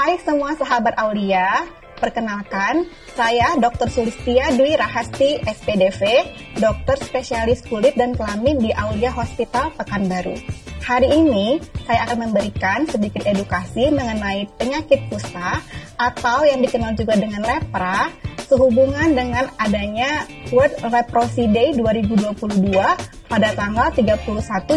Hai 0.00 0.16
semua 0.24 0.56
sahabat 0.56 0.96
Aulia, 0.96 1.68
perkenalkan 2.00 2.88
saya 3.12 3.52
Dr. 3.60 3.92
Sulistia 3.92 4.48
Dwi 4.56 4.72
Rahasti 4.72 5.44
SPDV, 5.44 6.24
dokter 6.56 6.96
spesialis 7.04 7.60
kulit 7.68 8.00
dan 8.00 8.16
kelamin 8.16 8.64
di 8.64 8.72
Aulia 8.72 9.12
Hospital 9.12 9.68
Pekanbaru. 9.76 10.40
Hari 10.88 11.04
ini 11.04 11.60
saya 11.84 12.08
akan 12.08 12.32
memberikan 12.32 12.88
sedikit 12.88 13.28
edukasi 13.28 13.92
mengenai 13.92 14.48
penyakit 14.56 15.04
kusta 15.12 15.60
atau 16.00 16.48
yang 16.48 16.64
dikenal 16.64 16.96
juga 16.96 17.20
dengan 17.20 17.44
lepra 17.44 18.08
sehubungan 18.48 19.12
dengan 19.12 19.52
adanya 19.60 20.24
World 20.48 20.80
Leprosy 20.80 21.44
Day 21.52 21.76
2022 21.76 22.72
pada 23.28 23.48
tanggal 23.52 23.92
31 23.92 24.16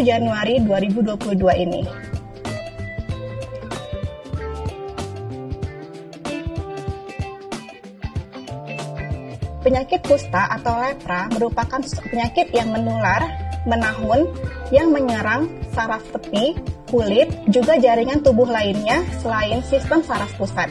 Januari 0.04 0.60
2022 0.60 1.64
ini. 1.64 2.12
Penyakit 9.64 10.04
kusta 10.04 10.44
atau 10.60 10.76
lepra 10.76 11.24
merupakan 11.32 11.80
penyakit 12.12 12.52
yang 12.52 12.68
menular, 12.68 13.24
menahun, 13.64 14.28
yang 14.68 14.92
menyerang 14.92 15.48
saraf 15.72 16.04
tepi, 16.12 16.52
kulit, 16.92 17.32
juga 17.48 17.80
jaringan 17.80 18.20
tubuh 18.20 18.44
lainnya 18.44 19.00
selain 19.24 19.64
sistem 19.64 20.04
saraf 20.04 20.28
pusat. 20.36 20.68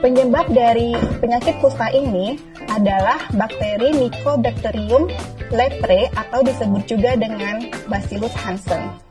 Penyebab 0.00 0.48
dari 0.48 0.96
penyakit 1.20 1.60
kusta 1.60 1.92
ini 1.92 2.40
adalah 2.72 3.20
bakteri 3.36 3.92
Mycobacterium 4.00 5.12
leprae 5.52 6.08
atau 6.16 6.40
disebut 6.40 6.88
juga 6.88 7.20
dengan 7.20 7.68
Bacillus 7.84 8.32
hansen. 8.32 9.09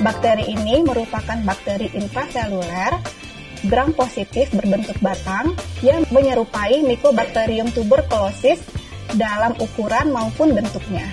Bakteri 0.00 0.52
ini 0.52 0.84
merupakan 0.84 1.38
bakteri 1.44 1.88
intraseluler 1.96 2.96
gram 3.66 3.90
positif 3.96 4.52
berbentuk 4.52 4.96
batang 5.00 5.56
yang 5.80 6.04
menyerupai 6.12 6.84
Mycobacterium 6.84 7.72
tuberculosis 7.72 8.60
dalam 9.16 9.56
ukuran 9.56 10.12
maupun 10.12 10.52
bentuknya. 10.52 11.08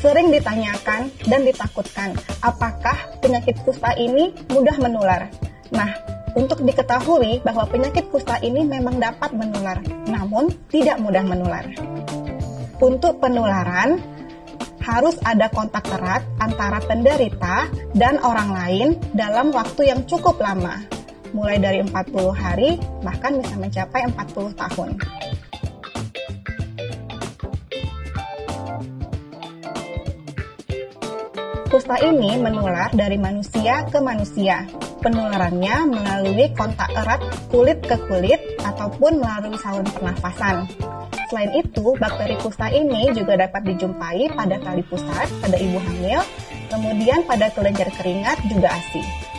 Sering 0.00 0.32
ditanyakan 0.32 1.12
dan 1.28 1.44
ditakutkan, 1.44 2.16
apakah 2.40 2.96
penyakit 3.20 3.60
kusta 3.60 3.92
ini 4.00 4.32
mudah 4.48 4.80
menular? 4.80 5.28
Nah, 5.76 5.92
untuk 6.34 6.62
diketahui 6.62 7.42
bahwa 7.42 7.66
penyakit 7.66 8.10
kusta 8.10 8.38
ini 8.42 8.62
memang 8.66 9.02
dapat 9.02 9.34
menular, 9.34 9.78
namun 10.06 10.50
tidak 10.70 10.98
mudah 11.02 11.24
menular. 11.24 11.66
Untuk 12.80 13.20
penularan, 13.20 14.00
harus 14.80 15.20
ada 15.22 15.52
kontak 15.52 15.86
erat 15.92 16.24
antara 16.40 16.80
penderita 16.80 17.68
dan 17.92 18.16
orang 18.24 18.50
lain 18.50 18.88
dalam 19.12 19.52
waktu 19.52 19.92
yang 19.92 20.02
cukup 20.08 20.40
lama, 20.40 20.80
mulai 21.36 21.60
dari 21.60 21.84
40 21.84 22.32
hari 22.32 22.80
bahkan 23.04 23.38
bisa 23.38 23.54
mencapai 23.60 24.08
40 24.08 24.56
tahun. 24.56 24.90
Kusta 31.70 32.02
ini 32.02 32.34
menular 32.34 32.90
dari 32.90 33.14
manusia 33.14 33.86
ke 33.86 34.02
manusia. 34.02 34.66
Penularannya 35.06 35.86
melalui 35.86 36.50
kontak 36.58 36.90
erat 36.98 37.22
kulit 37.46 37.78
ke 37.86 37.94
kulit 38.10 38.42
ataupun 38.58 39.22
melalui 39.22 39.54
saluran 39.54 39.86
pernafasan. 39.94 40.66
Selain 41.30 41.54
itu, 41.54 41.94
bakteri 41.94 42.34
kusta 42.42 42.74
ini 42.74 43.14
juga 43.14 43.38
dapat 43.38 43.70
dijumpai 43.70 44.34
pada 44.34 44.58
tali 44.58 44.82
pusat 44.82 45.30
pada 45.38 45.54
ibu 45.62 45.78
hamil, 45.78 46.18
kemudian 46.74 47.22
pada 47.22 47.54
kelenjar 47.54 47.86
keringat 47.94 48.42
juga 48.50 48.74
ASI. 48.74 49.29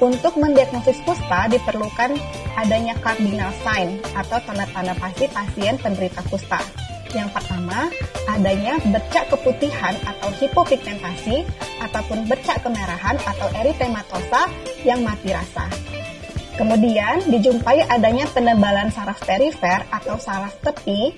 Untuk 0.00 0.40
mendiagnosis 0.40 0.96
kusta 1.04 1.44
diperlukan 1.52 2.16
adanya 2.56 2.96
cardinal 3.04 3.52
sign 3.60 4.00
atau 4.16 4.40
tanda-tanda 4.48 4.96
pasti 4.96 5.28
pasien 5.28 5.76
penderita 5.76 6.24
kusta. 6.32 6.56
Yang 7.12 7.36
pertama, 7.36 7.92
adanya 8.24 8.80
bercak 8.88 9.28
keputihan 9.28 9.92
atau 10.08 10.32
hipopigmentasi 10.40 11.44
ataupun 11.84 12.24
bercak 12.32 12.64
kemerahan 12.64 13.20
atau 13.28 13.52
eritematosa 13.60 14.48
yang 14.88 15.04
mati 15.04 15.36
rasa. 15.36 15.68
Kemudian 16.56 17.20
dijumpai 17.28 17.84
adanya 17.92 18.24
penebalan 18.32 18.88
saraf 18.88 19.20
perifer 19.20 19.84
atau 19.92 20.16
saraf 20.16 20.56
tepi 20.64 21.12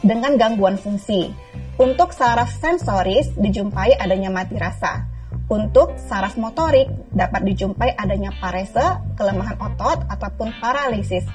dengan 0.00 0.40
gangguan 0.40 0.80
fungsi. 0.80 1.28
Untuk 1.76 2.16
saraf 2.16 2.56
sensoris 2.56 3.36
dijumpai 3.36 4.00
adanya 4.00 4.32
mati 4.32 4.56
rasa. 4.56 5.11
Untuk 5.52 6.00
saraf 6.00 6.40
motorik 6.40 6.88
dapat 7.12 7.44
dijumpai 7.44 7.92
adanya 7.92 8.32
parese, 8.40 9.04
kelemahan 9.20 9.60
otot 9.60 10.00
ataupun 10.08 10.48
paralisis, 10.64 11.28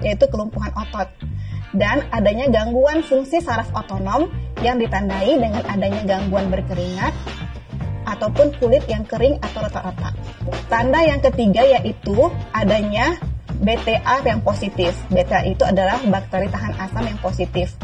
yaitu 0.00 0.24
kelumpuhan 0.32 0.72
otot. 0.72 1.12
Dan 1.76 2.08
adanya 2.08 2.48
gangguan 2.48 3.04
fungsi 3.04 3.44
saraf 3.44 3.68
otonom 3.76 4.32
yang 4.64 4.80
ditandai 4.80 5.36
dengan 5.36 5.60
adanya 5.68 6.00
gangguan 6.08 6.48
berkeringat 6.48 7.12
ataupun 8.08 8.56
kulit 8.56 8.88
yang 8.88 9.04
kering 9.04 9.36
atau 9.44 9.60
retak-retak. 9.60 10.16
Tanda 10.72 11.04
yang 11.04 11.20
ketiga 11.20 11.60
yaitu 11.60 12.32
adanya 12.56 13.20
BTA 13.60 14.24
yang 14.24 14.40
positif. 14.40 14.96
BTA 15.12 15.44
itu 15.44 15.68
adalah 15.68 16.00
bakteri 16.08 16.48
tahan 16.48 16.72
asam 16.80 17.04
yang 17.04 17.20
positif. 17.20 17.76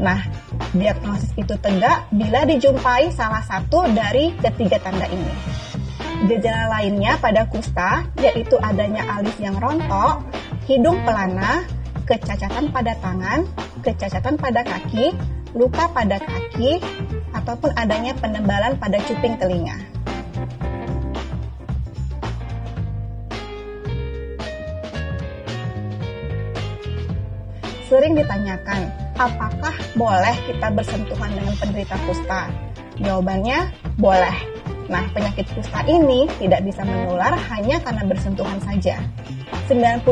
Nah, 0.00 0.24
diagnosis 0.72 1.32
itu 1.36 1.52
tegak 1.60 2.08
bila 2.08 2.48
dijumpai 2.48 3.12
salah 3.12 3.44
satu 3.44 3.84
dari 3.92 4.32
ketiga 4.40 4.80
tanda 4.80 5.04
ini. 5.08 5.34
Gejala 6.28 6.80
lainnya 6.80 7.20
pada 7.20 7.44
kusta 7.48 8.08
yaitu 8.20 8.56
adanya 8.60 9.04
alis 9.20 9.36
yang 9.36 9.58
rontok, 9.60 10.24
hidung 10.64 11.02
pelana, 11.04 11.66
kecacatan 12.08 12.72
pada 12.72 12.96
tangan, 12.98 13.44
kecacatan 13.84 14.40
pada 14.40 14.64
kaki, 14.64 15.12
luka 15.52 15.90
pada 15.92 16.16
kaki, 16.22 16.80
ataupun 17.36 17.74
adanya 17.76 18.16
penebalan 18.16 18.78
pada 18.78 18.96
cuping 19.04 19.36
telinga. 19.36 19.76
Sering 27.92 28.16
ditanyakan, 28.16 29.01
apakah 29.16 29.74
boleh 29.96 30.36
kita 30.48 30.68
bersentuhan 30.72 31.30
dengan 31.32 31.54
penderita 31.56 31.96
kusta? 32.08 32.48
Jawabannya, 33.00 33.72
boleh. 33.96 34.36
Nah, 34.92 35.08
penyakit 35.14 35.48
kusta 35.56 35.86
ini 35.88 36.28
tidak 36.36 36.60
bisa 36.68 36.84
menular 36.84 37.32
hanya 37.54 37.80
karena 37.80 38.04
bersentuhan 38.04 38.60
saja. 38.60 39.00
90% 39.70 40.04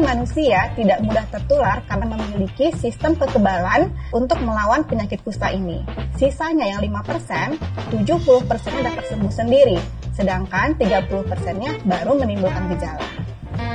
manusia 0.00 0.72
tidak 0.74 0.98
mudah 1.04 1.22
tertular 1.30 1.84
karena 1.86 2.06
memiliki 2.08 2.72
sistem 2.74 3.14
kekebalan 3.14 3.92
untuk 4.10 4.40
melawan 4.42 4.82
penyakit 4.82 5.22
kusta 5.22 5.54
ini. 5.54 5.84
Sisanya 6.18 6.66
yang 6.66 6.80
5%, 6.82 7.94
70%-nya 7.94 8.80
dapat 8.90 9.04
sembuh 9.06 9.32
sendiri, 9.32 9.78
sedangkan 10.16 10.74
30%-nya 10.80 11.84
baru 11.86 12.18
menimbulkan 12.18 12.70
gejala. 12.74 13.06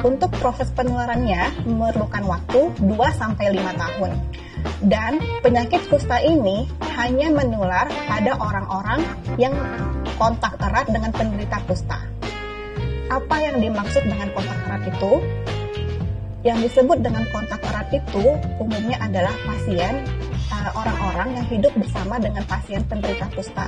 Untuk 0.03 0.31
proses 0.40 0.72
penularannya 0.75 1.67
memerlukan 1.67 2.23
waktu 2.28 2.72
2-5 2.84 3.79
tahun. 3.79 4.11
Dan 4.80 5.20
penyakit 5.44 5.84
kusta 5.92 6.24
ini 6.24 6.68
hanya 6.96 7.31
menular 7.31 7.88
pada 8.08 8.31
orang-orang 8.40 9.03
yang 9.35 9.52
kontak 10.16 10.56
erat 10.59 10.88
dengan 10.88 11.11
penderita 11.11 11.59
kusta. 11.67 12.00
Apa 13.09 13.35
yang 13.41 13.59
dimaksud 13.59 14.03
dengan 14.06 14.29
kontak 14.32 14.59
erat 14.70 14.84
itu? 14.88 15.14
Yang 16.47 16.72
disebut 16.72 17.03
dengan 17.03 17.28
kontak 17.35 17.59
erat 17.67 17.91
itu 17.91 18.26
umumnya 18.59 18.96
adalah 19.03 19.35
pasien 19.44 20.08
eh, 20.32 20.72
orang-orang 20.72 21.35
yang 21.35 21.47
hidup 21.52 21.73
bersama 21.76 22.16
dengan 22.20 22.44
pasien 22.47 22.84
penderita 22.88 23.28
kusta. 23.35 23.67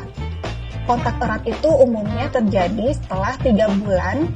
Kontak 0.88 1.20
erat 1.20 1.44
itu 1.46 1.70
umumnya 1.70 2.32
terjadi 2.32 2.96
setelah 2.96 3.38
tiga 3.38 3.70
bulan 3.70 4.28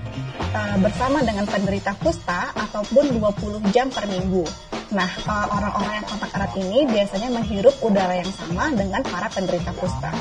uh, 0.56 0.78
bersama 0.80 1.19
dengan 1.25 1.44
penderita 1.50 1.92
kusta 2.00 2.54
ataupun 2.54 3.18
20 3.18 3.75
jam 3.75 3.90
per 3.90 4.06
minggu. 4.08 4.46
Nah, 4.94 5.10
eh, 5.10 5.48
orang-orang 5.50 5.94
yang 5.98 6.06
kontak 6.06 6.32
erat 6.38 6.54
ini 6.62 6.86
biasanya 6.86 7.30
menghirup 7.34 7.76
udara 7.82 8.22
yang 8.22 8.32
sama 8.38 8.70
dengan 8.70 9.02
para 9.02 9.26
penderita 9.34 9.74
kusta. 9.82 10.14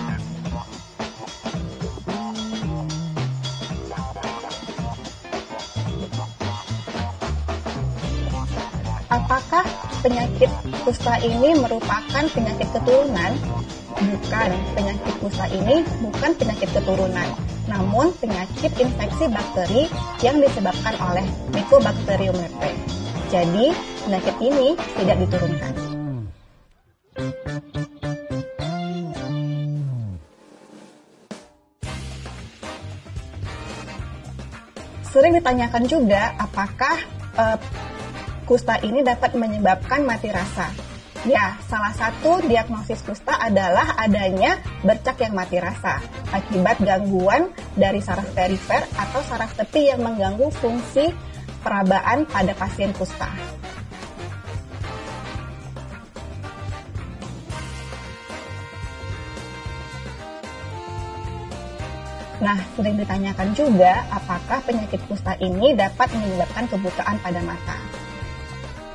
Apakah 9.13 9.65
penyakit 10.01 10.51
kusta 10.83 11.15
ini 11.23 11.55
merupakan 11.61 12.25
penyakit 12.33 12.69
keturunan? 12.73 13.33
Bukan, 13.95 14.51
penyakit 14.75 15.15
kusta 15.23 15.47
ini 15.55 15.87
bukan 16.03 16.31
penyakit 16.35 16.69
keturunan, 16.75 17.29
namun 17.71 18.11
penyakit 18.19 18.75
infeksi 18.75 19.31
bakteri 19.31 19.87
yang 20.19 20.43
disebabkan 20.43 20.99
oleh 20.99 21.25
Mycobacterium 21.55 22.35
leprae. 22.35 22.75
Jadi, 23.31 23.94
penyakit 24.05 24.37
ini 24.45 24.69
tidak 25.01 25.17
diturunkan. 25.25 25.75
Sering 35.09 35.33
ditanyakan 35.39 35.85
juga 35.87 36.35
apakah 36.37 36.97
uh, 37.39 37.57
kusta 38.45 38.83
ini 38.83 39.01
dapat 39.01 39.33
menyebabkan 39.39 40.05
mati 40.05 40.29
rasa. 40.29 40.69
Ya, 41.25 41.57
salah 41.65 41.95
satu 41.97 42.45
diagnosis 42.45 43.01
kusta 43.01 43.33
adalah 43.41 43.97
adanya 43.97 44.61
bercak 44.85 45.25
yang 45.25 45.33
mati 45.33 45.57
rasa 45.57 45.97
akibat 46.29 46.77
gangguan 46.85 47.49
dari 47.73 48.05
saraf 48.05 48.29
perifer 48.37 48.85
atau 48.93 49.25
saraf 49.25 49.57
tepi 49.57 49.89
yang 49.89 50.05
mengganggu 50.05 50.53
fungsi 50.53 51.09
perabaan 51.65 52.29
pada 52.29 52.53
pasien 52.53 52.93
kusta. 52.93 53.54
Nah, 62.45 62.61
sering 62.77 63.01
ditanyakan 63.01 63.57
juga 63.57 64.05
apakah 64.13 64.61
penyakit 64.69 65.01
kusta 65.09 65.33
ini 65.41 65.73
dapat 65.73 66.13
menyebabkan 66.13 66.69
kebutaan 66.69 67.17
pada 67.25 67.41
mata. 67.41 67.81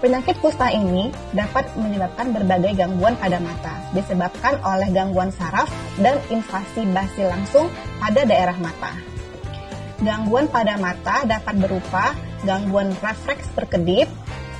Penyakit 0.05 0.37
kusta 0.37 0.69
ini 0.69 1.09
dapat 1.33 1.65
menyebabkan 1.73 2.29
berbagai 2.29 2.77
gangguan 2.77 3.17
pada 3.17 3.41
mata, 3.41 3.73
disebabkan 3.97 4.61
oleh 4.61 4.93
gangguan 4.93 5.33
saraf 5.33 5.65
dan 5.97 6.21
invasi 6.29 6.85
basil 6.93 7.25
langsung 7.25 7.73
pada 7.97 8.21
daerah 8.21 8.53
mata. 8.61 8.93
Gangguan 9.99 10.45
pada 10.47 10.77
mata 10.77 11.25
dapat 11.25 11.57
berupa 11.57 12.13
gangguan 12.45 12.93
refleks 13.01 13.49
berkedip, 13.57 14.07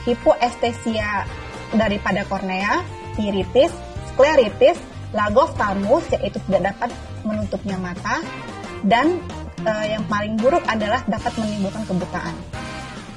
hipoestesia 0.04 1.30
daripada 1.78 2.26
kornea, 2.26 2.82
iritis, 3.22 3.72
skleritis, 4.12 4.82
lagoftalmus 5.14 6.04
yaitu 6.20 6.42
tidak 6.50 6.74
dapat 6.74 6.90
menutupnya 7.24 7.80
mata, 7.80 8.20
dan 8.84 9.20
e, 9.64 9.72
yang 9.92 10.04
paling 10.08 10.40
buruk 10.40 10.64
adalah 10.68 11.04
dapat 11.08 11.34
menimbulkan 11.40 11.84
kebutaan. 11.88 12.36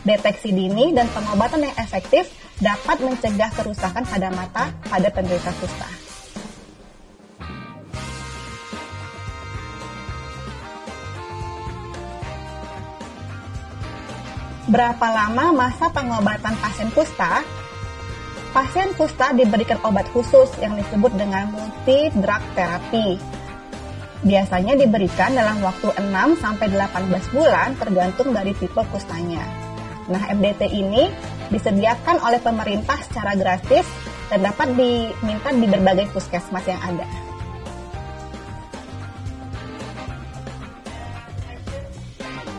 Deteksi 0.02 0.50
dini 0.50 0.90
dan 0.90 1.06
pengobatan 1.14 1.62
yang 1.62 1.76
efektif 1.78 2.26
dapat 2.58 2.98
mencegah 2.98 3.50
kerusakan 3.54 4.02
pada 4.02 4.28
mata 4.34 4.64
pada 4.90 5.08
penderita 5.14 5.54
kusta. 5.62 6.02
Berapa 14.72 15.06
lama 15.10 15.52
masa 15.52 15.90
pengobatan 15.90 16.54
pasien 16.62 16.88
kusta? 16.94 17.42
Pasien 18.54 18.94
kusta 18.94 19.34
diberikan 19.34 19.76
obat 19.82 20.06
khusus 20.14 20.48
yang 20.62 20.78
disebut 20.78 21.12
dengan 21.18 21.50
multi 21.50 22.08
drug 22.14 22.42
therapy. 22.54 23.18
Biasanya 24.22 24.78
diberikan 24.78 25.34
dalam 25.34 25.58
waktu 25.66 25.98
6 25.98 26.38
sampai 26.38 26.70
18 26.70 27.34
bulan 27.34 27.74
tergantung 27.74 28.30
dari 28.30 28.54
tipe 28.54 28.78
kustanya. 28.94 29.42
Nah, 30.06 30.22
MDT 30.30 30.70
ini 30.70 31.10
disediakan 31.50 32.22
oleh 32.22 32.38
pemerintah 32.38 33.02
secara 33.02 33.34
gratis 33.34 33.82
dan 34.30 34.46
dapat 34.46 34.78
diminta 34.78 35.50
di 35.50 35.66
berbagai 35.66 36.06
puskesmas 36.14 36.62
yang 36.70 36.78
ada. 36.78 37.06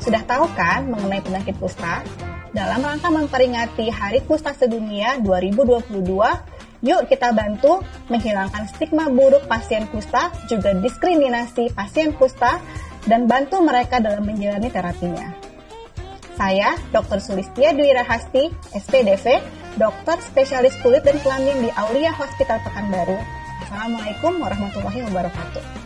Sudah 0.04 0.20
tahu 0.28 0.52
kan 0.60 0.92
mengenai 0.92 1.24
penyakit 1.24 1.56
kusta? 1.64 2.04
Dalam 2.52 2.86
rangka 2.86 3.08
memperingati 3.08 3.88
Hari 3.88 4.28
Kusta 4.28 4.54
Sedunia 4.54 5.18
2022, 5.24 5.90
yuk 6.84 7.08
kita 7.08 7.32
bantu 7.32 7.80
menghilangkan 8.12 8.68
stigma 8.70 9.08
buruk 9.08 9.48
pasien 9.48 9.88
kusta, 9.90 10.30
juga 10.52 10.76
diskriminasi 10.76 11.72
pasien 11.72 12.12
kusta, 12.14 12.60
dan 13.08 13.26
bantu 13.26 13.64
mereka 13.64 14.04
dalam 14.04 14.28
menjalani 14.28 14.68
terapinya. 14.68 15.32
Saya, 16.34 16.76
Dr. 16.92 17.22
Sulistia 17.24 17.72
Dwi 17.72 17.94
Rahasti, 17.94 18.50
SPDV, 18.74 19.40
dokter 19.78 20.18
spesialis 20.22 20.76
kulit 20.82 21.06
dan 21.06 21.18
kelamin 21.22 21.66
di 21.66 21.70
Aulia 21.78 22.12
Hospital 22.14 22.60
Pekanbaru. 22.66 23.18
Assalamualaikum 23.64 24.42
warahmatullahi 24.42 25.02
wabarakatuh. 25.10 25.83